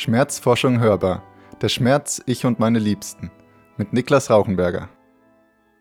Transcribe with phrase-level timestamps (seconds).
[0.00, 1.22] Schmerzforschung hörbar.
[1.60, 3.30] Der Schmerz, ich und meine Liebsten.
[3.76, 4.88] Mit Niklas Rauchenberger.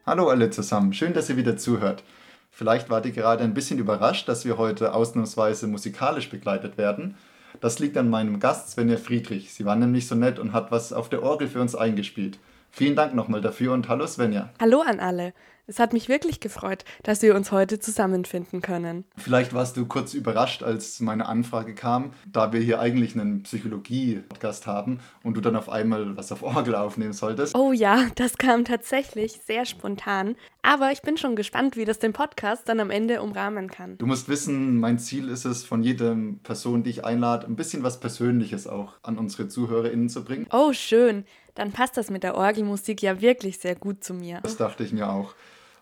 [0.05, 2.03] Hallo alle zusammen, schön, dass ihr wieder zuhört.
[2.51, 7.15] Vielleicht wart ihr gerade ein bisschen überrascht, dass wir heute ausnahmsweise musikalisch begleitet werden.
[7.61, 9.53] Das liegt an meinem Gast Svenja Friedrich.
[9.53, 12.39] Sie war nämlich so nett und hat was auf der Orgel für uns eingespielt.
[12.71, 14.49] Vielen Dank nochmal dafür und hallo Svenja.
[14.59, 15.31] Hallo an alle.
[15.69, 19.05] Es hat mich wirklich gefreut, dass wir uns heute zusammenfinden können.
[19.17, 24.65] Vielleicht warst du kurz überrascht, als meine Anfrage kam, da wir hier eigentlich einen Psychologie-Podcast
[24.65, 27.53] haben und du dann auf einmal was auf Orgel aufnehmen solltest.
[27.53, 30.35] Oh ja, das kam tatsächlich sehr spontan.
[30.63, 33.99] Aber ich bin schon gespannt, wie das den Podcast dann am Ende umrahmen kann.
[33.99, 37.83] Du musst wissen, mein Ziel ist es, von jeder Person, die ich einlade, ein bisschen
[37.83, 40.47] was Persönliches auch an unsere ZuhörerInnen zu bringen.
[40.51, 41.25] Oh, schön.
[41.53, 44.39] Dann passt das mit der Orgelmusik ja wirklich sehr gut zu mir.
[44.41, 45.35] Das dachte ich mir auch.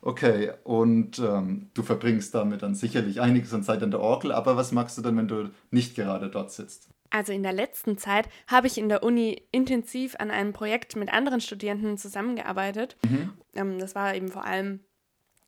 [0.08, 4.56] Okay, und ähm, du verbringst damit dann sicherlich einiges an Zeit an der Orgel, aber
[4.56, 6.88] was magst du dann, wenn du nicht gerade dort sitzt?
[7.10, 11.12] Also in der letzten Zeit habe ich in der Uni intensiv an einem Projekt mit
[11.12, 12.96] anderen Studierenden zusammengearbeitet.
[13.04, 13.34] Mhm.
[13.54, 14.80] Ähm, das war eben vor allem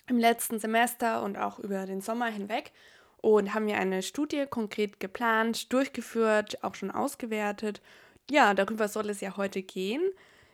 [0.09, 2.73] im letzten Semester und auch über den Sommer hinweg
[3.21, 7.81] und haben wir eine Studie konkret geplant, durchgeführt, auch schon ausgewertet.
[8.29, 10.01] Ja, darüber soll es ja heute gehen.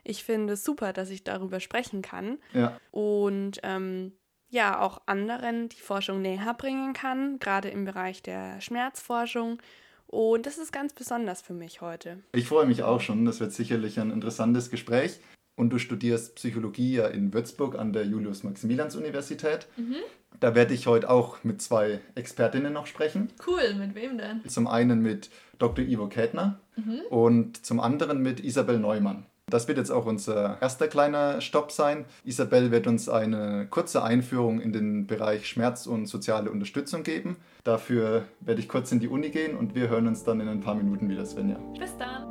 [0.06, 2.38] Ich finde es super, dass ich darüber sprechen kann.
[2.54, 2.80] Ja.
[2.92, 4.14] Und ähm,
[4.50, 9.60] ja, auch anderen die Forschung näher bringen kann, gerade im Bereich der Schmerzforschung.
[10.08, 12.20] Und das ist ganz besonders für mich heute.
[12.32, 13.26] Ich freue mich auch schon.
[13.26, 15.20] Das wird sicherlich ein interessantes Gespräch.
[15.56, 19.68] Und du studierst Psychologie ja in Würzburg an der Julius-Maximilians-Universität.
[19.78, 19.96] Mhm.
[20.40, 23.32] Da werde ich heute auch mit zwei Expertinnen noch sprechen.
[23.48, 24.48] Cool, mit wem denn?
[24.48, 25.86] Zum einen mit Dr.
[25.86, 27.02] Ivo Kätner mhm.
[27.10, 29.26] und zum anderen mit Isabel Neumann.
[29.48, 32.06] Das wird jetzt auch unser erster kleiner Stopp sein.
[32.24, 37.38] Isabel wird uns eine kurze Einführung in den Bereich Schmerz und soziale Unterstützung geben.
[37.64, 40.62] Dafür werde ich kurz in die Uni gehen und wir hören uns dann in ein
[40.62, 41.58] paar Minuten wieder, Svenja.
[41.78, 42.25] Bis dann.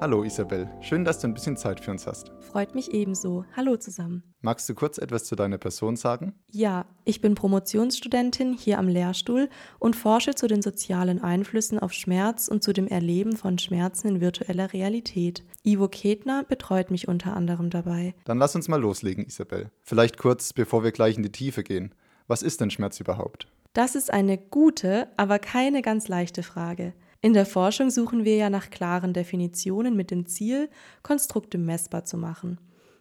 [0.00, 2.32] Hallo Isabel, schön, dass du ein bisschen Zeit für uns hast.
[2.40, 3.44] Freut mich ebenso.
[3.54, 4.22] Hallo zusammen.
[4.40, 6.32] Magst du kurz etwas zu deiner Person sagen?
[6.50, 12.48] Ja, ich bin Promotionsstudentin hier am Lehrstuhl und forsche zu den sozialen Einflüssen auf Schmerz
[12.48, 15.44] und zu dem Erleben von Schmerzen in virtueller Realität.
[15.64, 18.14] Ivo Ketner betreut mich unter anderem dabei.
[18.24, 19.70] Dann lass uns mal loslegen, Isabel.
[19.82, 21.94] Vielleicht kurz, bevor wir gleich in die Tiefe gehen.
[22.26, 23.48] Was ist denn Schmerz überhaupt?
[23.74, 26.94] Das ist eine gute, aber keine ganz leichte Frage.
[27.22, 30.70] In der Forschung suchen wir ja nach klaren Definitionen mit dem Ziel,
[31.02, 32.58] Konstrukte messbar zu machen.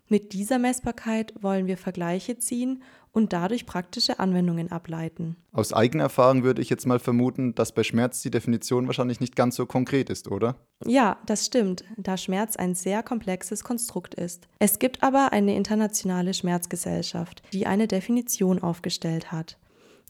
[0.10, 5.38] Mit dieser Messbarkeit wollen wir Vergleiche ziehen und dadurch praktische Anwendungen ableiten.
[5.54, 9.36] Aus eigener Erfahrung würde ich jetzt mal vermuten, dass bei Schmerz die Definition wahrscheinlich nicht
[9.36, 10.56] ganz so konkret ist, oder?
[10.86, 14.48] Ja, das stimmt, da Schmerz ein sehr komplexes Konstrukt ist.
[14.58, 19.58] Es gibt aber eine internationale Schmerzgesellschaft, die eine Definition aufgestellt hat.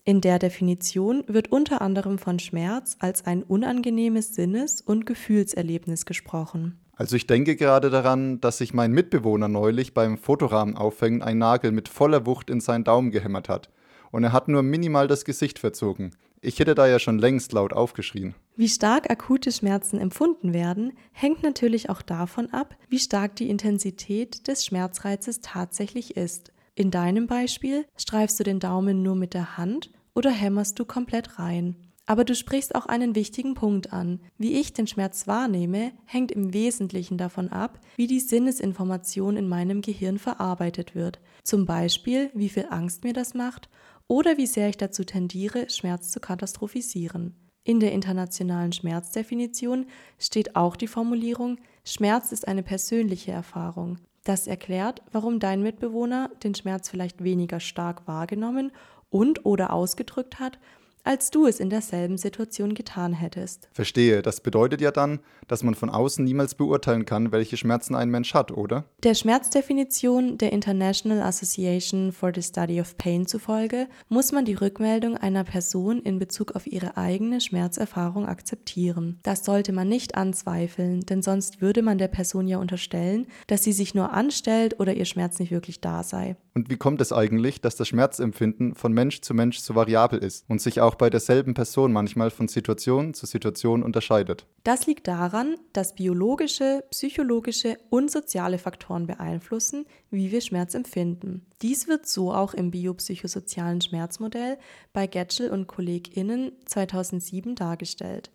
[0.10, 6.80] In der Definition wird unter anderem von Schmerz als ein unangenehmes Sinnes- und Gefühlserlebnis gesprochen.
[6.96, 11.72] Also ich denke gerade daran, dass sich mein Mitbewohner neulich beim Fotorahmen aufhängen ein Nagel
[11.72, 13.70] mit voller Wucht in seinen Daumen gehämmert hat.
[14.10, 16.16] Und er hat nur minimal das Gesicht verzogen.
[16.42, 18.34] Ich hätte da ja schon längst laut aufgeschrien.
[18.56, 24.48] Wie stark akute Schmerzen empfunden werden, hängt natürlich auch davon ab, wie stark die Intensität
[24.48, 26.52] des Schmerzreizes tatsächlich ist.
[26.74, 31.40] In deinem Beispiel streifst du den Daumen nur mit der Hand oder hämmerst du komplett
[31.40, 31.78] rein.
[32.06, 34.20] Aber du sprichst auch einen wichtigen Punkt an.
[34.38, 39.82] Wie ich den Schmerz wahrnehme, hängt im Wesentlichen davon ab, wie die Sinnesinformation in meinem
[39.82, 41.22] Gehirn verarbeitet wird.
[41.46, 43.70] Zum Beispiel, wie viel Angst mir das macht
[44.10, 47.38] oder wie sehr ich dazu tendiere, Schmerz zu katastrophisieren.
[47.64, 49.86] In der internationalen Schmerzdefinition
[50.18, 54.00] steht auch die Formulierung, Schmerz ist eine persönliche Erfahrung.
[54.26, 58.72] Das erklärt, warum dein Mitbewohner den Schmerz vielleicht weniger stark wahrgenommen
[59.10, 60.60] und oder ausgedrückt hat
[61.04, 63.70] als du es in derselben Situation getan hättest.
[63.74, 68.10] Verstehe, das bedeutet ja dann, dass man von außen niemals beurteilen kann, welche Schmerzen ein
[68.10, 68.86] Mensch hat, oder?
[69.04, 75.18] Der Schmerzdefinition der International Association for the Study of Pain zufolge muss man die Rückmeldung
[75.18, 79.20] einer Person in Bezug auf ihre eigene Schmerzerfahrung akzeptieren.
[79.24, 83.74] Das sollte man nicht anzweifeln, denn sonst würde man der Person ja unterstellen, dass sie
[83.74, 86.36] sich nur anstellt oder ihr Schmerz nicht wirklich da sei.
[86.54, 90.46] Und wie kommt es eigentlich, dass das Schmerzempfinden von Mensch zu Mensch so variabel ist
[90.50, 94.46] und sich auch bei derselben Person manchmal von Situation zu Situation unterscheidet?
[94.64, 101.46] Das liegt daran, dass biologische, psychologische und soziale Faktoren beeinflussen, wie wir Schmerz empfinden.
[101.62, 104.58] Dies wird so auch im biopsychosozialen Schmerzmodell
[104.94, 108.32] bei Getschel und KollegInnen 2007 dargestellt.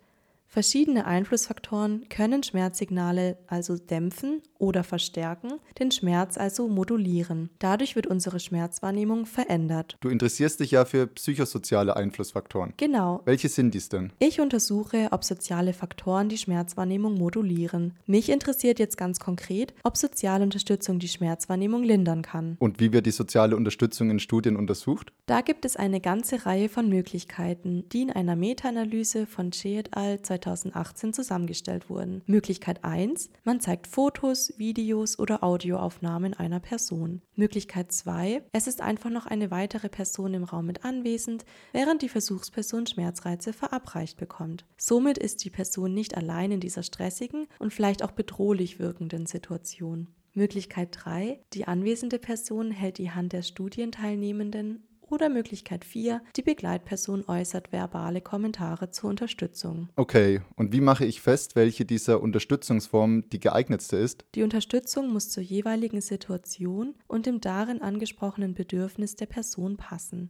[0.47, 7.49] Verschiedene Einflussfaktoren können Schmerzsignale also dämpfen oder verstärken, den Schmerz also modulieren.
[7.59, 9.97] Dadurch wird unsere Schmerzwahrnehmung verändert.
[10.01, 12.73] Du interessierst dich ja für psychosoziale Einflussfaktoren.
[12.77, 13.21] Genau.
[13.25, 14.11] Welche sind dies denn?
[14.19, 17.93] Ich untersuche, ob soziale Faktoren die Schmerzwahrnehmung modulieren.
[18.05, 22.57] Mich interessiert jetzt ganz konkret, ob soziale Unterstützung die Schmerzwahrnehmung lindern kann.
[22.59, 25.13] Und wie wird die soziale Unterstützung in Studien untersucht?
[25.27, 29.95] Da gibt es eine ganze Reihe von Möglichkeiten, die in einer Meta-Analyse von Che et
[29.95, 30.15] al.
[30.21, 32.21] 2018 zusammengestellt wurden.
[32.25, 37.21] Möglichkeit 1, man zeigt Fotos, Videos oder Audioaufnahmen einer Person.
[37.35, 42.09] Möglichkeit 2, es ist einfach noch eine weitere Person im Raum mit anwesend, während die
[42.09, 44.65] Versuchsperson Schmerzreize verabreicht bekommt.
[44.77, 50.07] Somit ist die Person nicht allein in dieser stressigen und vielleicht auch bedrohlich wirkenden Situation.
[50.33, 51.39] Möglichkeit 3.
[51.53, 58.21] Die anwesende Person hält die Hand der Studienteilnehmenden oder Möglichkeit 4, die Begleitperson äußert verbale
[58.21, 59.89] Kommentare zur Unterstützung.
[59.95, 64.25] Okay, und wie mache ich fest, welche dieser Unterstützungsformen die geeignetste ist?
[64.35, 70.29] Die Unterstützung muss zur jeweiligen Situation und dem darin angesprochenen Bedürfnis der Person passen.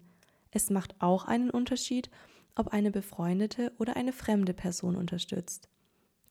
[0.51, 2.10] Es macht auch einen Unterschied,
[2.56, 5.69] ob eine befreundete oder eine fremde Person unterstützt.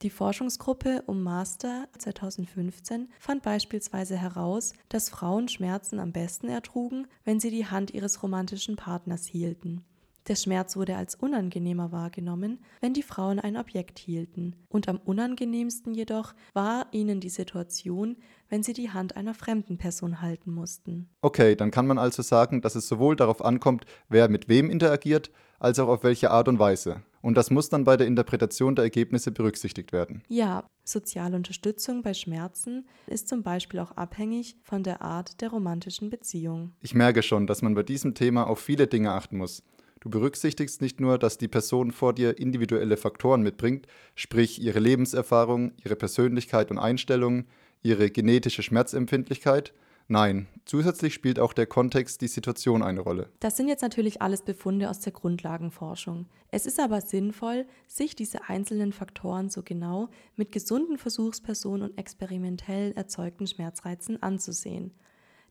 [0.04, 7.40] Die Forschungsgruppe um Master 2015 fand beispielsweise heraus, dass Frauen Schmerzen am besten ertrugen, wenn
[7.40, 9.82] sie die Hand ihres romantischen Partners hielten.
[10.28, 15.94] Der Schmerz wurde als unangenehmer wahrgenommen, wenn die Frauen ein Objekt hielten, und am unangenehmsten
[15.94, 18.18] jedoch war ihnen die Situation,
[18.50, 21.08] wenn sie die Hand einer fremden Person halten mussten.
[21.22, 25.30] Okay, dann kann man also sagen, dass es sowohl darauf ankommt, wer mit wem interagiert,
[25.58, 27.02] als auch auf welche Art und Weise.
[27.24, 30.22] Und das muss dann bei der Interpretation der Ergebnisse berücksichtigt werden.
[30.28, 36.10] Ja, soziale Unterstützung bei Schmerzen ist zum Beispiel auch abhängig von der Art der romantischen
[36.10, 36.74] Beziehung.
[36.82, 39.62] Ich merke schon, dass man bei diesem Thema auf viele Dinge achten muss.
[40.00, 45.72] Du berücksichtigst nicht nur, dass die Person vor dir individuelle Faktoren mitbringt, sprich ihre Lebenserfahrung,
[45.82, 47.46] ihre Persönlichkeit und Einstellungen,
[47.82, 49.72] ihre genetische Schmerzempfindlichkeit,
[50.06, 53.30] Nein, zusätzlich spielt auch der Kontext die Situation eine Rolle.
[53.40, 56.26] Das sind jetzt natürlich alles Befunde aus der Grundlagenforschung.
[56.50, 62.92] Es ist aber sinnvoll, sich diese einzelnen Faktoren so genau mit gesunden Versuchspersonen und experimentell
[62.92, 64.92] erzeugten Schmerzreizen anzusehen.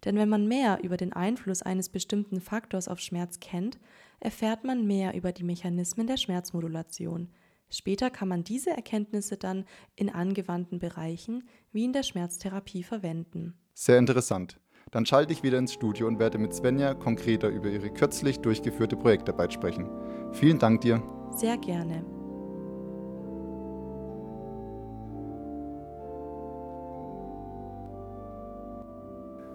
[0.05, 3.79] Denn wenn man mehr über den Einfluss eines bestimmten Faktors auf Schmerz kennt,
[4.19, 7.29] erfährt man mehr über die Mechanismen der Schmerzmodulation.
[7.69, 9.65] Später kann man diese Erkenntnisse dann
[9.95, 13.55] in angewandten Bereichen wie in der Schmerztherapie verwenden.
[13.73, 14.59] Sehr interessant.
[14.91, 18.95] Dann schalte ich wieder ins Studio und werde mit Svenja konkreter über ihre kürzlich durchgeführte
[18.95, 19.89] Projektarbeit sprechen.
[20.33, 21.01] Vielen Dank dir.
[21.35, 22.05] Sehr gerne.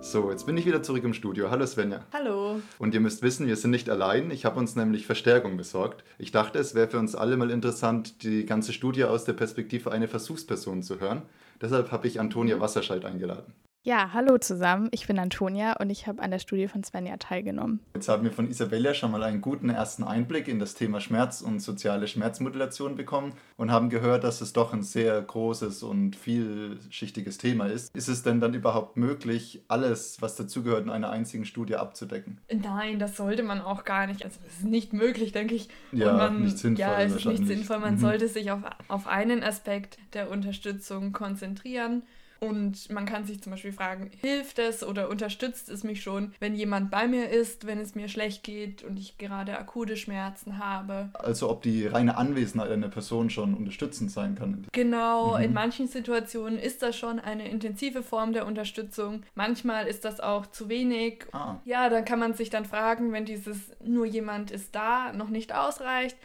[0.01, 1.51] So, jetzt bin ich wieder zurück im Studio.
[1.51, 2.01] Hallo Svenja.
[2.13, 2.61] Hallo.
[2.79, 4.31] Und ihr müsst wissen, wir sind nicht allein.
[4.31, 6.03] Ich habe uns nämlich Verstärkung besorgt.
[6.19, 9.93] Ich dachte, es wäre für uns alle mal interessant, die ganze Studie aus der Perspektive
[9.93, 11.23] einer Versuchsperson zu hören.
[11.61, 13.53] Deshalb habe ich Antonia Wasserscheid eingeladen.
[13.85, 14.89] Ja, hallo zusammen.
[14.91, 17.81] Ich bin Antonia und ich habe an der Studie von Svenja teilgenommen.
[17.95, 21.41] Jetzt haben wir von Isabella schon mal einen guten ersten Einblick in das Thema Schmerz
[21.41, 27.39] und soziale Schmerzmodulation bekommen und haben gehört, dass es doch ein sehr großes und vielschichtiges
[27.39, 27.95] Thema ist.
[27.97, 32.41] Ist es denn dann überhaupt möglich, alles, was dazugehört, in einer einzigen Studie abzudecken?
[32.53, 34.23] Nein, das sollte man auch gar nicht.
[34.25, 35.69] Also das ist nicht möglich, denke ich.
[35.93, 36.81] Ja, man, nicht sinnvoll.
[36.85, 37.79] Ja, es ist nicht sinnvoll.
[37.79, 37.99] Man Mhm.
[38.01, 42.03] sollte sich auf, auf einen Aspekt der Unterstützung konzentrieren.
[42.41, 46.55] Und man kann sich zum Beispiel fragen, hilft es oder unterstützt es mich schon, wenn
[46.55, 51.11] jemand bei mir ist, wenn es mir schlecht geht und ich gerade akute Schmerzen habe.
[51.15, 54.67] Also ob die reine Anwesenheit einer Person schon unterstützend sein kann.
[54.73, 55.43] Genau, Mhm.
[55.45, 59.23] in manchen Situationen ist das schon eine intensive Form der Unterstützung.
[59.35, 61.25] Manchmal ist das auch zu wenig.
[61.33, 65.29] Ah, Ja, dann kann man sich dann fragen, wenn dieses nur jemand ist da noch
[65.29, 66.17] nicht ausreicht,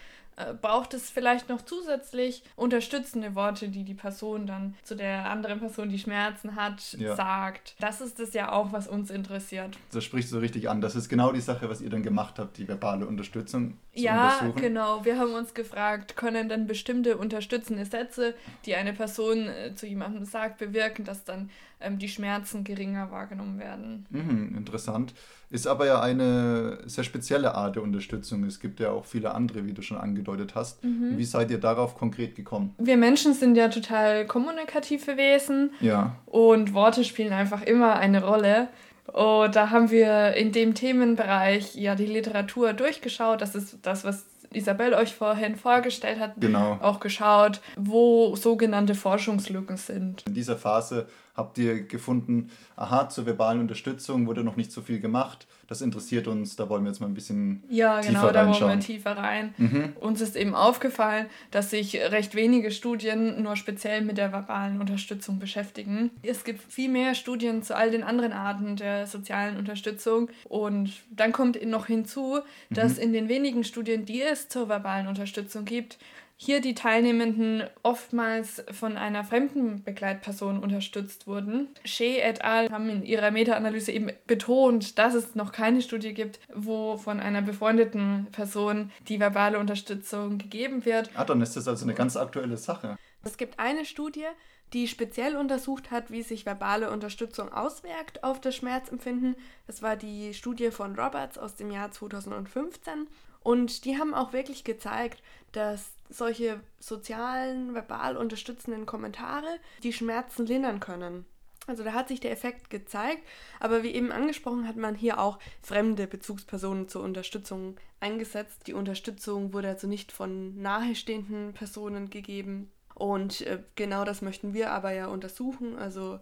[0.62, 5.90] braucht es vielleicht noch zusätzlich unterstützende Worte, die die Person dann zu der anderen Person,
[5.90, 7.16] die Schmerzen hat, Ja.
[7.16, 7.76] sagt.
[7.80, 9.78] Das ist es ja auch, was uns interessiert.
[9.92, 10.82] das spricht so richtig an.
[10.82, 14.38] Das ist genau die Sache, was ihr dann gemacht habt, die verbale Unterstützung zu Ja,
[14.40, 14.62] untersuchen.
[14.62, 15.06] genau.
[15.06, 18.34] Wir haben uns gefragt, können dann bestimmte unterstützende Sätze,
[18.66, 23.60] die eine Person äh, zu jemandem sagt, bewirken, dass dann ähm, die Schmerzen geringer wahrgenommen
[23.60, 24.06] werden.
[24.10, 25.14] Mhm, interessant.
[25.50, 28.44] Ist aber ja eine sehr spezielle Art der Unterstützung.
[28.46, 30.84] Es gibt ja auch viele andere, wie du schon angedeutet hast.
[30.84, 31.18] Mhm.
[31.18, 32.74] Wie seid ihr darauf konkret gekommen?
[32.80, 35.72] Wir Menschen sind ja total kommunikative Wesen.
[35.80, 38.70] Ja, Und Worte spielen einfach immer eine Rolle.
[39.08, 43.42] Und da haben wir in dem Themenbereich ja die Literatur durchgeschaut.
[43.42, 46.78] Das ist das, was Isabel euch vorhin vorgestellt hat, genau.
[46.82, 50.24] auch geschaut, wo sogenannte Forschungslücken sind.
[50.28, 55.00] In dieser Phase habt ihr gefunden, aha, zur verbalen Unterstützung wurde noch nicht so viel
[55.00, 55.48] gemacht.
[55.68, 58.80] Das interessiert uns, da wollen wir jetzt mal ein bisschen ja, tiefer genau, da wollen
[58.80, 59.54] wir tiefer rein.
[59.58, 59.94] Mhm.
[60.00, 65.40] Uns ist eben aufgefallen, dass sich recht wenige Studien nur speziell mit der verbalen Unterstützung
[65.40, 66.12] beschäftigen.
[66.22, 70.30] Es gibt viel mehr Studien zu all den anderen Arten der sozialen Unterstützung.
[70.50, 73.04] Und dann kommt noch hinzu, dass mhm.
[73.04, 75.98] in den wenigen Studien, die es zur verbalen Unterstützung gibt,
[76.36, 81.70] hier die Teilnehmenden oftmals von einer fremden Begleitperson unterstützt wurden.
[81.86, 82.70] Shea et al.
[82.70, 87.42] haben in ihrer Meta-Analyse eben betont, dass es noch keine Studie gibt, wo von einer
[87.42, 91.10] befreundeten Person die verbale Unterstützung gegeben wird.
[91.16, 92.98] Ah, dann ist das also eine ganz aktuelle Sache.
[93.24, 94.26] Es gibt eine Studie,
[94.74, 99.36] die speziell untersucht hat, wie sich verbale Unterstützung auswirkt auf das Schmerzempfinden.
[99.68, 103.08] Das war die Studie von Roberts aus dem Jahr 2015.
[103.42, 105.22] Und die haben auch wirklich gezeigt,
[105.52, 109.48] dass solche sozialen, verbal unterstützenden Kommentare
[109.82, 111.26] die Schmerzen lindern können.
[111.66, 113.22] Also da hat sich der Effekt gezeigt,
[113.60, 118.68] aber wie eben angesprochen hat man hier auch fremde Bezugspersonen zur Unterstützung eingesetzt.
[118.68, 122.70] Die Unterstützung wurde also nicht von nahestehenden Personen gegeben.
[122.96, 125.78] Und äh, genau das möchten wir aber ja untersuchen.
[125.78, 126.20] Also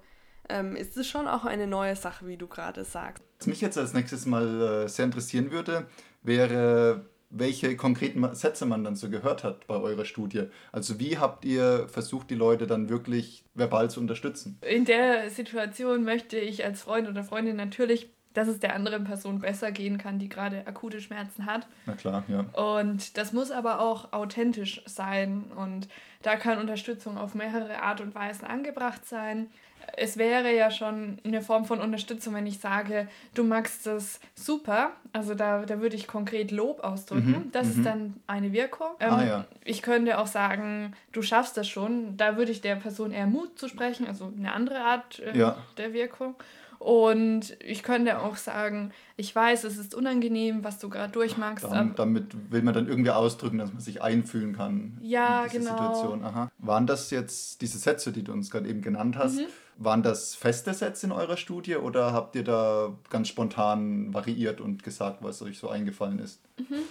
[0.47, 3.23] ähm, ist es schon auch eine neue Sache, wie du gerade sagst.
[3.39, 5.87] Was mich jetzt als nächstes mal äh, sehr interessieren würde,
[6.21, 10.43] wäre, welche konkreten Sätze man dann so gehört hat bei eurer Studie.
[10.71, 14.59] Also wie habt ihr versucht, die Leute dann wirklich verbal zu unterstützen?
[14.61, 19.39] In der Situation möchte ich als Freund oder Freundin natürlich dass es der anderen Person
[19.39, 21.67] besser gehen kann, die gerade akute Schmerzen hat.
[21.85, 22.45] Na klar, ja.
[22.53, 25.87] Und das muss aber auch authentisch sein und
[26.21, 29.49] da kann Unterstützung auf mehrere Art und Weisen angebracht sein
[29.97, 34.91] es wäre ja schon eine Form von Unterstützung, wenn ich sage, du magst das super.
[35.13, 37.31] Also da, da würde ich konkret Lob ausdrücken.
[37.31, 37.83] Mhm, das ist mhm.
[37.83, 38.87] dann eine Wirkung.
[38.99, 39.45] Ähm, ah, ja.
[39.63, 42.17] Ich könnte auch sagen, du schaffst das schon.
[42.17, 45.57] Da würde ich der Person eher Mut zu sprechen, also eine andere Art äh, ja.
[45.77, 46.35] der Wirkung.
[46.81, 51.63] Und ich könnte auch sagen, ich weiß, es ist unangenehm, was du gerade durchmachst.
[51.65, 54.97] Dann, damit will man dann irgendwie ausdrücken, dass man sich einfühlen kann.
[54.99, 55.93] Ja, in diese genau.
[55.93, 56.25] Situation.
[56.25, 56.51] Aha.
[56.57, 59.41] Waren das jetzt diese Sätze, die du uns gerade eben genannt hast?
[59.41, 59.45] Mhm.
[59.77, 64.83] Waren das feste Sätze in eurer Studie oder habt ihr da ganz spontan variiert und
[64.83, 66.41] gesagt, was euch so eingefallen ist?
[66.57, 66.83] Mhm.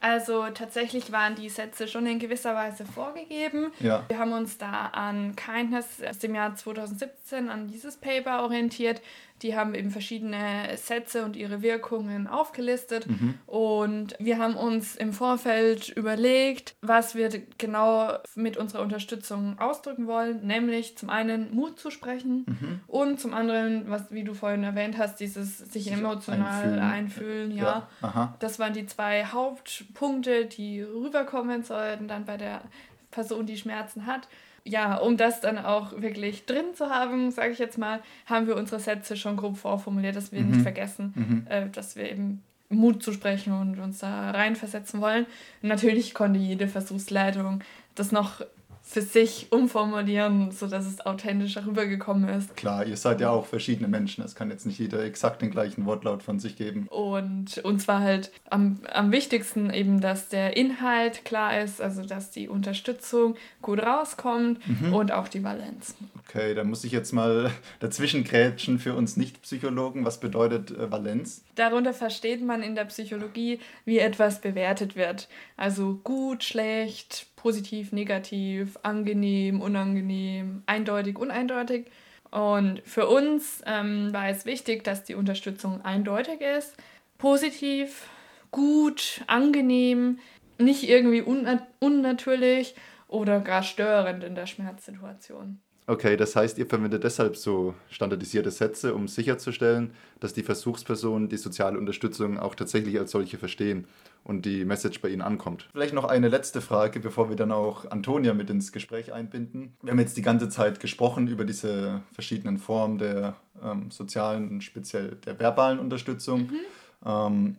[0.00, 3.72] Also tatsächlich waren die Sätze schon in gewisser Weise vorgegeben.
[3.80, 4.04] Ja.
[4.08, 9.02] Wir haben uns da an Kindness aus dem Jahr 2017 an dieses Paper orientiert.
[9.42, 13.06] Die haben eben verschiedene Sätze und ihre Wirkungen aufgelistet.
[13.06, 13.34] Mhm.
[13.46, 20.46] Und wir haben uns im Vorfeld überlegt, was wir genau mit unserer Unterstützung ausdrücken wollen.
[20.46, 22.80] Nämlich zum einen Mut zu sprechen mhm.
[22.86, 26.80] und zum anderen, was, wie du vorhin erwähnt hast, dieses sich emotional einfühlen.
[26.80, 27.88] einfühlen ja.
[28.02, 28.34] ja.
[28.40, 32.62] Das waren die zwei Hauptpunkte, die rüberkommen sollten dann bei der
[33.10, 34.28] Person, die Schmerzen hat
[34.64, 38.56] ja, um das dann auch wirklich drin zu haben, sage ich jetzt mal, haben wir
[38.56, 40.50] unsere Sätze schon grob vorformuliert, dass wir mhm.
[40.50, 41.46] nicht vergessen, mhm.
[41.48, 45.26] äh, dass wir eben Mut zu sprechen und uns da reinversetzen wollen.
[45.62, 47.62] Und natürlich konnte jede Versuchsleitung
[47.94, 48.42] das noch
[48.88, 52.56] für sich umformulieren, sodass es authentischer rübergekommen ist.
[52.56, 54.24] Klar, ihr seid ja auch verschiedene Menschen.
[54.24, 56.86] Es kann jetzt nicht jeder exakt den gleichen Wortlaut von sich geben.
[56.88, 62.30] Und uns war halt am, am wichtigsten eben, dass der Inhalt klar ist, also dass
[62.30, 64.94] die Unterstützung gut rauskommt mhm.
[64.94, 65.94] und auch die Valenz.
[66.28, 70.04] Okay, da muss ich jetzt mal dazwischen grätschen für uns Nicht-Psychologen.
[70.04, 71.42] Was bedeutet äh, Valenz?
[71.54, 75.28] Darunter versteht man in der Psychologie, wie etwas bewertet wird.
[75.56, 81.86] Also gut, schlecht, positiv, negativ, angenehm, unangenehm, eindeutig, uneindeutig.
[82.30, 86.74] Und für uns ähm, war es wichtig, dass die Unterstützung eindeutig ist.
[87.16, 88.06] Positiv,
[88.50, 90.18] gut, angenehm,
[90.58, 92.74] nicht irgendwie unnat unnatürlich
[93.06, 95.60] oder gar störend in der Schmerzsituation.
[95.88, 101.38] Okay, das heißt, ihr verwendet deshalb so standardisierte Sätze, um sicherzustellen, dass die Versuchspersonen die
[101.38, 103.86] soziale Unterstützung auch tatsächlich als solche verstehen
[104.22, 105.66] und die Message bei ihnen ankommt.
[105.72, 109.78] Vielleicht noch eine letzte Frage, bevor wir dann auch Antonia mit ins Gespräch einbinden.
[109.82, 114.64] Wir haben jetzt die ganze Zeit gesprochen über diese verschiedenen Formen der ähm, sozialen und
[114.64, 116.50] speziell der verbalen Unterstützung.
[116.50, 116.58] Mhm.
[117.06, 117.56] Ähm,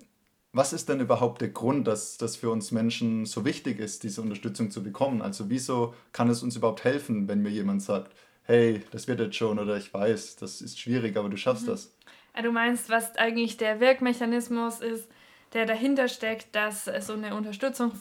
[0.51, 4.21] was ist denn überhaupt der Grund, dass das für uns Menschen so wichtig ist, diese
[4.21, 5.21] Unterstützung zu bekommen?
[5.21, 8.11] Also wieso kann es uns überhaupt helfen, wenn mir jemand sagt,
[8.43, 11.71] hey, das wird jetzt schon oder ich weiß, das ist schwierig, aber du schaffst mhm.
[11.71, 11.93] das?
[12.41, 15.07] Du meinst, was eigentlich der Wirkmechanismus ist,
[15.53, 17.91] der dahinter steckt, dass so eine Unterstützung,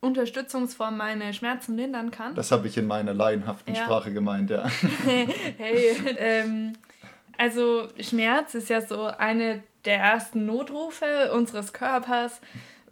[0.00, 2.34] Unterstützungsform meine Schmerzen lindern kann?
[2.34, 3.84] Das habe ich in meiner laienhaften ja.
[3.84, 4.66] Sprache gemeint, ja.
[5.58, 6.74] hey, ähm,
[7.36, 12.40] also Schmerz ist ja so eine der ersten Notrufe unseres Körpers,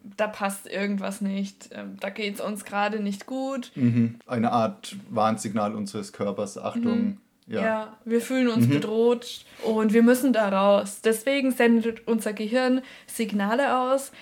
[0.02, 3.70] da passt irgendwas nicht, ähm, da geht es uns gerade nicht gut.
[3.75, 4.18] Mhm.
[4.26, 6.99] Eine Art Warnsignal unseres Körpers, Achtung.
[6.99, 7.16] Mhm.
[7.47, 7.62] Ja.
[7.62, 7.97] ja.
[8.04, 8.70] wir fühlen uns mhm.
[8.70, 11.00] bedroht und wir müssen da raus.
[11.02, 14.12] Deswegen sendet unser Gehirn Signale aus,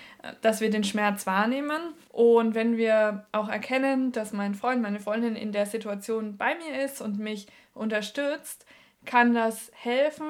[0.41, 1.93] dass wir den Schmerz wahrnehmen.
[2.11, 6.83] Und wenn wir auch erkennen, dass mein Freund, meine Freundin in der Situation bei mir
[6.83, 8.65] ist und mich unterstützt,
[9.05, 10.27] kann das helfen,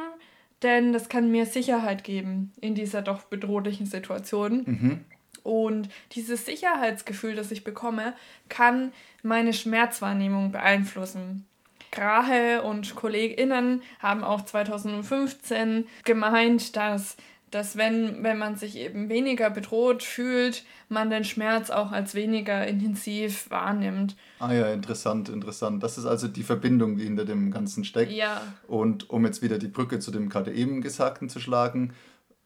[0.61, 4.63] denn das kann mir Sicherheit geben in dieser doch bedrohlichen Situation.
[4.65, 5.05] Mhm.
[5.43, 8.13] Und dieses Sicherheitsgefühl, das ich bekomme,
[8.49, 8.91] kann
[9.23, 11.45] meine Schmerzwahrnehmung beeinflussen.
[11.91, 17.17] Grahe und KollegInnen haben auch 2015 gemeint, dass
[17.51, 22.65] dass wenn, wenn man sich eben weniger bedroht fühlt, man den Schmerz auch als weniger
[22.67, 24.15] intensiv wahrnimmt.
[24.39, 25.83] Ah ja, interessant, interessant.
[25.83, 28.11] Das ist also die Verbindung, die hinter dem Ganzen steckt.
[28.11, 28.41] Ja.
[28.67, 31.93] Und um jetzt wieder die Brücke zu dem gerade eben Gesagten zu schlagen,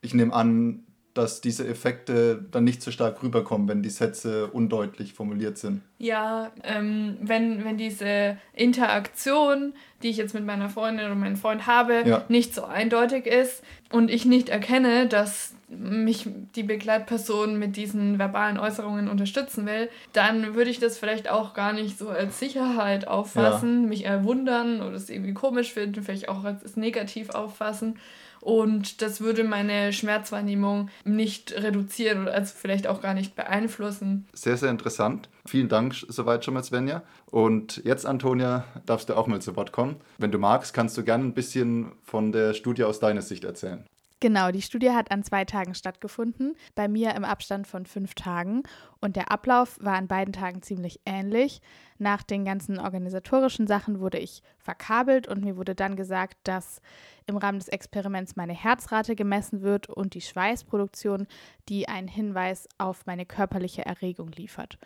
[0.01, 0.83] ich nehme an,
[1.13, 5.81] dass diese Effekte dann nicht so stark rüberkommen, wenn die Sätze undeutlich formuliert sind.
[5.99, 11.67] Ja, ähm, wenn, wenn diese Interaktion, die ich jetzt mit meiner Freundin oder meinem Freund
[11.67, 12.25] habe, ja.
[12.29, 18.57] nicht so eindeutig ist und ich nicht erkenne, dass mich die Begleitperson mit diesen verbalen
[18.57, 23.83] Äußerungen unterstützen will, dann würde ich das vielleicht auch gar nicht so als Sicherheit auffassen,
[23.83, 23.87] ja.
[23.87, 27.99] mich eher wundern oder es irgendwie komisch finden, vielleicht auch als negativ auffassen
[28.43, 34.27] und das würde meine Schmerzwahrnehmung nicht reduzieren oder also vielleicht auch gar nicht beeinflussen.
[34.33, 35.29] Sehr, sehr interessant.
[35.45, 37.03] Vielen Dank soweit schon mal, Svenja.
[37.31, 39.95] Und jetzt, Antonia, darfst du auch mal zu Wort kommen.
[40.17, 43.85] Wenn du magst, kannst du gerne ein bisschen von der Studie aus deiner Sicht erzählen.
[44.23, 48.63] Genau, die Studie hat an zwei Tagen stattgefunden, bei mir im Abstand von fünf Tagen.
[49.01, 51.59] Und der Ablauf war an beiden Tagen ziemlich ähnlich.
[51.97, 56.79] Nach den ganzen organisatorischen Sachen wurde ich verkabelt und mir wurde dann gesagt, dass
[57.25, 61.27] im Rahmen des Experiments meine Herzrate gemessen wird und die Schweißproduktion,
[61.67, 64.77] die einen Hinweis auf meine körperliche Erregung liefert.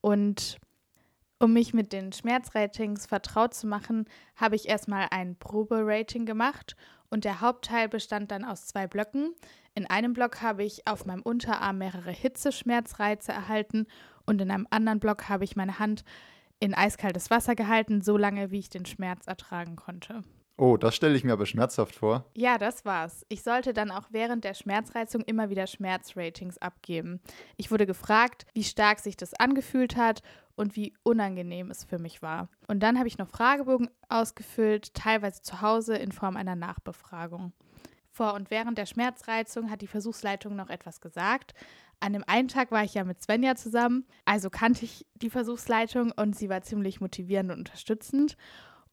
[0.00, 0.58] Und
[1.38, 6.74] um mich mit den Schmerzratings vertraut zu machen, habe ich erstmal ein Proberating gemacht
[7.10, 9.34] und der Hauptteil bestand dann aus zwei Blöcken.
[9.74, 13.86] In einem Block habe ich auf meinem Unterarm mehrere Hitzeschmerzreize erhalten
[14.26, 16.04] und in einem anderen Block habe ich meine Hand
[16.60, 20.22] in eiskaltes Wasser gehalten, so lange wie ich den Schmerz ertragen konnte.
[20.60, 22.26] Oh, das stelle ich mir aber schmerzhaft vor.
[22.36, 23.24] Ja, das war's.
[23.30, 27.22] Ich sollte dann auch während der Schmerzreizung immer wieder Schmerzratings abgeben.
[27.56, 30.20] Ich wurde gefragt, wie stark sich das angefühlt hat
[30.56, 32.50] und wie unangenehm es für mich war.
[32.68, 37.54] Und dann habe ich noch Fragebogen ausgefüllt, teilweise zu Hause in Form einer Nachbefragung.
[38.10, 41.54] Vor und während der Schmerzreizung hat die Versuchsleitung noch etwas gesagt.
[42.00, 46.12] An dem einen Tag war ich ja mit Svenja zusammen, also kannte ich die Versuchsleitung
[46.14, 48.36] und sie war ziemlich motivierend und unterstützend.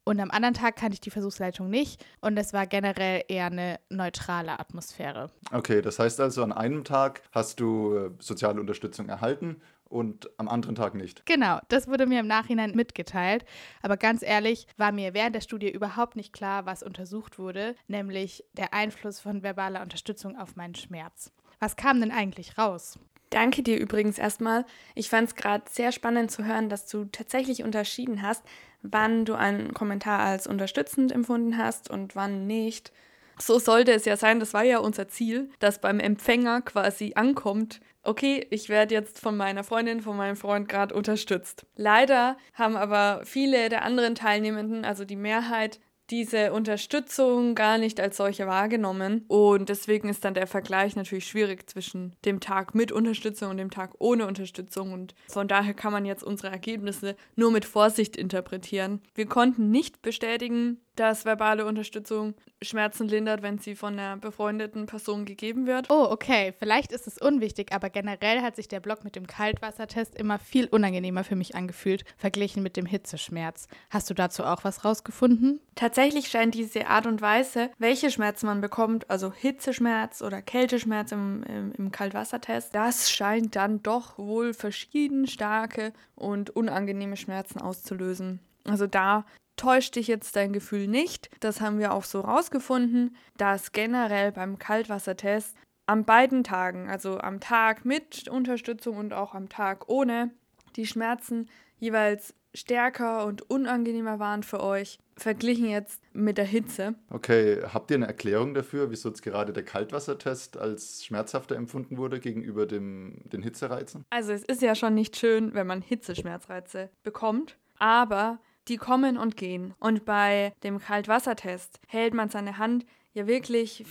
[0.08, 3.78] Und am anderen Tag kannte ich die Versuchsleitung nicht und es war generell eher eine
[3.89, 5.30] neutrale Atmosphäre.
[5.52, 10.48] Okay, das heißt also, an einem Tag hast du äh, soziale Unterstützung erhalten und am
[10.48, 11.26] anderen Tag nicht.
[11.26, 13.43] Genau, das wurde mir im Nachhinein mitgeteilt.
[13.82, 18.46] Aber ganz ehrlich, war mir während der Studie überhaupt nicht klar, was untersucht wurde, nämlich
[18.54, 21.34] der Einfluss von verbaler Unterstützung auf meinen Schmerz.
[21.60, 22.98] Was kam denn eigentlich raus?
[23.29, 24.65] Danke dir übrigens erstmal.
[24.95, 28.43] Ich fand es gerade sehr spannend zu hören, dass du tatsächlich unterschieden hast,
[28.81, 32.91] wann du einen Kommentar als unterstützend empfunden hast und wann nicht.
[33.39, 37.81] So sollte es ja sein, das war ja unser Ziel, dass beim Empfänger quasi ankommt,
[38.03, 41.65] okay, ich werde jetzt von meiner Freundin, von meinem Freund gerade unterstützt.
[41.75, 45.79] Leider haben aber viele der anderen Teilnehmenden, also die Mehrheit,
[46.10, 49.26] diese Unterstützung gar nicht als solche wahrgenommen.
[49.28, 53.72] Und deswegen ist dann der Vergleich natürlich schwierig zwischen dem Tag mit Unterstützung und dem
[53.72, 54.93] Tag ohne Unterstützung.
[54.93, 59.02] Und von daher kann man jetzt unsere Ergebnisse nur mit Vorsicht interpretieren.
[59.15, 65.25] Wir konnten nicht bestätigen, dass verbale Unterstützung Schmerzen lindert, wenn sie von einer befreundeten Person
[65.25, 65.89] gegeben wird.
[65.89, 66.53] Oh, okay.
[66.57, 70.65] Vielleicht ist es unwichtig, aber generell hat sich der Block mit dem Kaltwassertest immer viel
[70.67, 73.67] unangenehmer für mich angefühlt, verglichen mit dem Hitzeschmerz.
[73.89, 75.60] Hast du dazu auch was rausgefunden?
[75.75, 81.43] Tatsächlich scheint diese Art und Weise, welche Schmerzen man bekommt, also Hitzeschmerz oder Kälteschmerz im,
[81.43, 88.39] im, im Kaltwassertest, das scheint dann doch wohl verschieden starke und unangenehme Schmerzen auszulösen.
[88.65, 89.25] Also da
[89.58, 91.30] täuscht dich jetzt dein Gefühl nicht.
[91.41, 97.39] Das haben wir auch so rausgefunden, dass generell beim Kaltwassertest an beiden Tagen, also am
[97.39, 100.32] Tag mit Unterstützung und auch am Tag ohne,
[100.76, 106.96] die Schmerzen jeweils stärker und unangenehmer waren für euch, verglichen jetzt mit der Hitze.
[107.10, 112.20] Okay, habt ihr eine Erklärung dafür, wieso jetzt gerade der Kaltwassertest als schmerzhafter empfunden wurde
[112.20, 114.04] gegenüber dem, den Hitzereizen?
[114.10, 119.38] Also es ist ja schon nicht schön, wenn man Hitzeschmerzreize bekommt, aber die kommen und
[119.38, 119.73] gehen.
[119.80, 123.84] Und bei dem Kaltwassertest hält man seine Hand ja wirklich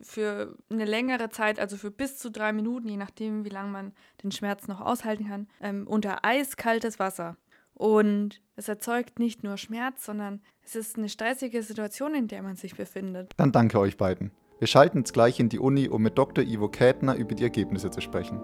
[0.00, 3.92] für eine längere Zeit, also für bis zu drei Minuten, je nachdem, wie lange man
[4.22, 7.36] den Schmerz noch aushalten kann, ähm, unter eiskaltes Wasser.
[7.74, 12.56] Und es erzeugt nicht nur Schmerz, sondern es ist eine stressige Situation, in der man
[12.56, 13.32] sich befindet.
[13.36, 14.32] Dann danke euch beiden.
[14.58, 16.44] Wir schalten jetzt gleich in die Uni, um mit Dr.
[16.44, 18.40] Ivo Kätner über die Ergebnisse zu sprechen.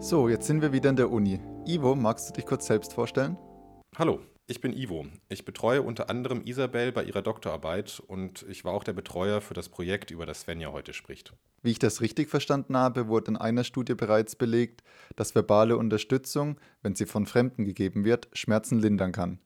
[0.00, 1.40] So, jetzt sind wir wieder in der Uni.
[1.68, 3.36] Ivo, magst du dich kurz selbst vorstellen?
[3.98, 5.04] Hallo, ich bin Ivo.
[5.28, 9.52] Ich betreue unter anderem Isabel bei ihrer Doktorarbeit und ich war auch der Betreuer für
[9.52, 11.34] das Projekt, über das Svenja heute spricht.
[11.62, 14.82] Wie ich das richtig verstanden habe, wurde in einer Studie bereits belegt,
[15.14, 19.38] dass verbale Unterstützung, wenn sie von Fremden gegeben wird, Schmerzen lindern kann.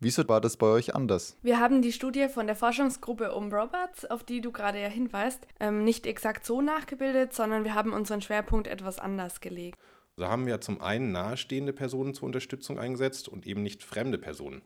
[0.00, 1.38] Wieso war das bei euch anders?
[1.40, 5.46] Wir haben die Studie von der Forschungsgruppe um Roberts, auf die du gerade ja hinweist,
[5.60, 9.78] ähm, nicht exakt so nachgebildet, sondern wir haben unseren Schwerpunkt etwas anders gelegt.
[10.16, 14.62] So haben wir zum einen nahestehende Personen zur Unterstützung eingesetzt und eben nicht fremde Personen.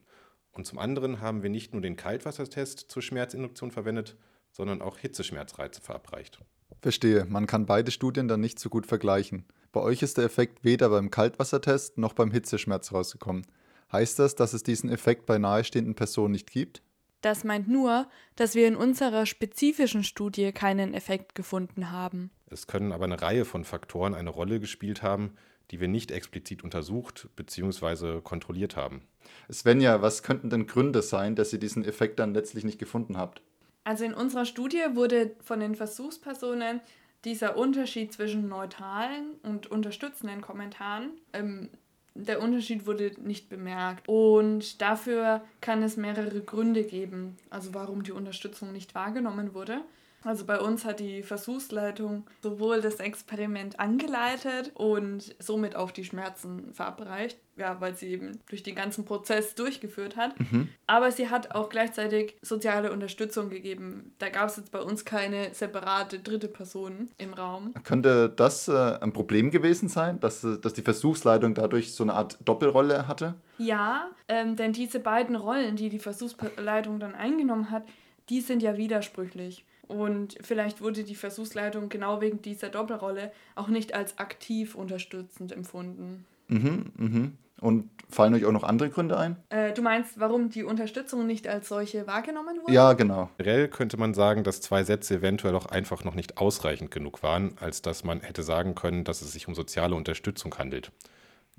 [0.51, 4.15] Und zum anderen haben wir nicht nur den Kaltwassertest zur Schmerzinduktion verwendet,
[4.51, 6.39] sondern auch Hitzeschmerzreize verabreicht.
[6.81, 9.45] Verstehe, man kann beide Studien dann nicht so gut vergleichen.
[9.71, 13.45] Bei euch ist der Effekt weder beim Kaltwassertest noch beim Hitzeschmerz rausgekommen.
[13.91, 16.81] Heißt das, dass es diesen Effekt bei nahestehenden Personen nicht gibt?
[17.25, 22.29] Das meint nur, dass wir in unserer spezifischen Studie keinen Effekt gefunden haben.
[22.51, 25.35] Es können aber eine Reihe von Faktoren eine Rolle gespielt haben,
[25.71, 28.21] die wir nicht explizit untersucht bzw.
[28.21, 29.07] kontrolliert haben.
[29.51, 33.41] Svenja, was könnten denn Gründe sein, dass ihr diesen Effekt dann letztlich nicht gefunden habt?
[33.85, 36.79] Also in unserer Studie wurde von den Versuchspersonen
[37.23, 41.71] dieser Unterschied zwischen neutralen und unterstützenden Kommentaren, ähm,
[42.15, 44.07] der Unterschied wurde nicht bemerkt.
[44.07, 49.81] Und dafür kann es mehrere Gründe geben, also warum die Unterstützung nicht wahrgenommen wurde.
[50.25, 56.73] Also bei uns hat die Versuchsleitung sowohl das Experiment angeleitet und somit auch die Schmerzen
[56.73, 60.37] verabreicht, ja, weil sie eben durch den ganzen Prozess durchgeführt hat.
[60.39, 60.69] Mhm.
[60.87, 64.13] Aber sie hat auch gleichzeitig soziale Unterstützung gegeben.
[64.17, 67.73] Da gab es jetzt bei uns keine separate dritte Person im Raum.
[67.83, 72.15] Könnte das äh, ein Problem gewesen sein, dass, äh, dass die Versuchsleitung dadurch so eine
[72.15, 73.35] Art Doppelrolle hatte?
[73.59, 77.83] Ja, ähm, denn diese beiden Rollen, die die Versuchsleitung dann eingenommen hat,
[78.29, 79.65] die sind ja widersprüchlich.
[79.87, 86.25] Und vielleicht wurde die Versuchsleitung genau wegen dieser Doppelrolle auch nicht als aktiv unterstützend empfunden.
[86.47, 87.37] Mhm, mhm.
[87.61, 89.37] Und fallen euch auch noch andere Gründe ein?
[89.49, 92.73] Äh, du meinst, warum die Unterstützung nicht als solche wahrgenommen wurde?
[92.73, 93.29] Ja, genau.
[93.37, 97.55] Generell könnte man sagen, dass zwei Sätze eventuell auch einfach noch nicht ausreichend genug waren,
[97.59, 100.91] als dass man hätte sagen können, dass es sich um soziale Unterstützung handelt.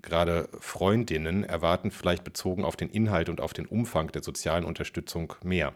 [0.03, 5.33] Gerade Freundinnen erwarten vielleicht bezogen auf den Inhalt und auf den Umfang der sozialen Unterstützung
[5.43, 5.73] mehr.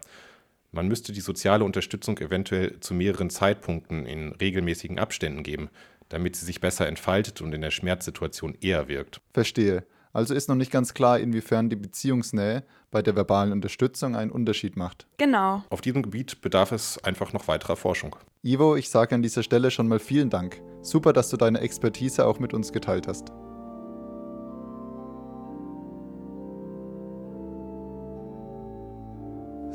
[0.72, 5.68] Man müsste die soziale Unterstützung eventuell zu mehreren Zeitpunkten in regelmäßigen Abständen geben,
[6.08, 9.20] damit sie sich besser entfaltet und in der Schmerzsituation eher wirkt.
[9.32, 9.84] Verstehe.
[10.12, 14.76] Also ist noch nicht ganz klar, inwiefern die Beziehungsnähe bei der verbalen Unterstützung einen Unterschied
[14.76, 15.06] macht.
[15.18, 15.62] Genau.
[15.70, 18.16] Auf diesem Gebiet bedarf es einfach noch weiterer Forschung.
[18.42, 20.60] Ivo, ich sage an dieser Stelle schon mal vielen Dank.
[20.82, 23.30] Super, dass du deine Expertise auch mit uns geteilt hast.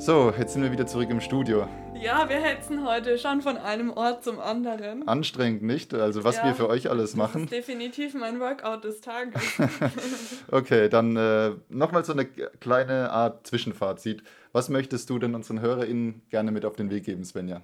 [0.05, 1.67] So, jetzt sind wir wieder zurück im Studio.
[1.99, 5.07] Ja, wir hetzen heute schon von einem Ort zum anderen.
[5.07, 5.95] Anstrengend, nicht?
[5.95, 7.47] Also was ja, wir für euch alles machen.
[7.49, 9.41] Das ist definitiv mein Workout des Tages.
[10.51, 14.21] okay, dann äh, nochmal so eine kleine Art Zwischenfazit.
[14.51, 17.63] Was möchtest du denn unseren HörerInnen gerne mit auf den Weg geben, Svenja?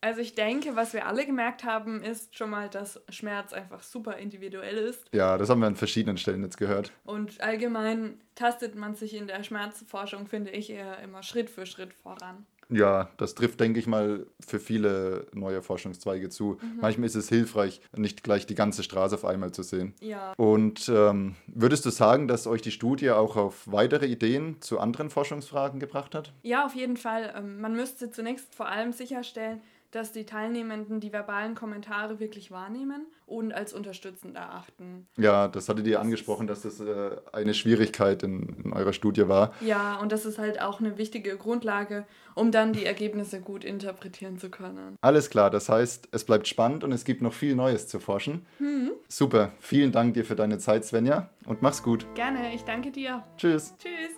[0.00, 4.16] Also ich denke, was wir alle gemerkt haben, ist schon mal, dass Schmerz einfach super
[4.16, 5.04] individuell ist.
[5.12, 6.92] Ja, das haben wir an verschiedenen Stellen jetzt gehört.
[7.04, 11.92] Und allgemein tastet man sich in der Schmerzforschung, finde ich, eher immer Schritt für Schritt
[11.92, 12.46] voran.
[12.70, 16.58] Ja, das trifft, denke ich mal, für viele neue Forschungszweige zu.
[16.60, 16.78] Mhm.
[16.80, 19.94] Manchmal ist es hilfreich, nicht gleich die ganze Straße auf einmal zu sehen.
[20.00, 20.32] Ja.
[20.36, 25.10] Und ähm, würdest du sagen, dass euch die Studie auch auf weitere Ideen zu anderen
[25.10, 26.32] Forschungsfragen gebracht hat?
[26.42, 27.34] Ja, auf jeden Fall.
[27.36, 29.60] Ähm, man müsste zunächst vor allem sicherstellen,
[29.90, 35.08] dass die Teilnehmenden die verbalen Kommentare wirklich wahrnehmen und als unterstützend erachten.
[35.16, 39.52] Ja, das hattet ihr angesprochen, dass das äh, eine Schwierigkeit in, in eurer Studie war.
[39.60, 44.38] Ja, und das ist halt auch eine wichtige Grundlage, um dann die Ergebnisse gut interpretieren
[44.38, 44.96] zu können.
[45.00, 48.46] Alles klar, das heißt, es bleibt spannend und es gibt noch viel Neues zu forschen.
[48.58, 48.92] Mhm.
[49.08, 52.06] Super, vielen Dank dir für deine Zeit, Svenja, und mach's gut.
[52.14, 53.24] Gerne, ich danke dir.
[53.36, 53.74] Tschüss.
[53.78, 54.16] Tschüss.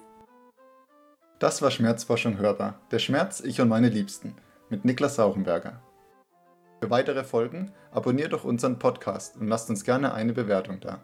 [1.38, 2.80] Das war Schmerzforschung hörbar.
[2.92, 4.36] Der Schmerz, ich und meine Liebsten
[4.72, 5.82] mit Niklas Sauchenberger.
[6.80, 11.02] Für weitere Folgen abonniert doch unseren Podcast und lasst uns gerne eine Bewertung da.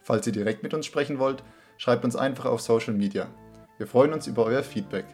[0.00, 1.44] Falls ihr direkt mit uns sprechen wollt,
[1.76, 3.28] schreibt uns einfach auf Social Media.
[3.76, 5.04] Wir freuen uns über euer Feedback.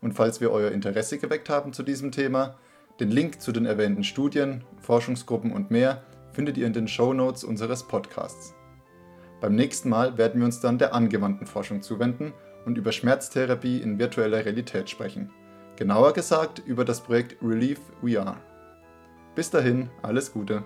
[0.00, 2.56] Und falls wir euer Interesse geweckt haben zu diesem Thema,
[2.98, 7.44] den Link zu den erwähnten Studien, Forschungsgruppen und mehr findet ihr in den Show Notes
[7.44, 8.54] unseres Podcasts.
[9.42, 12.32] Beim nächsten Mal werden wir uns dann der angewandten Forschung zuwenden
[12.64, 15.30] und über Schmerztherapie in virtueller Realität sprechen.
[15.78, 18.38] Genauer gesagt über das Projekt Relief We Are.
[19.36, 20.64] Bis dahin, alles Gute.